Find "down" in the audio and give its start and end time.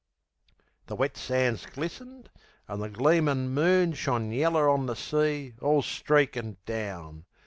6.65-7.25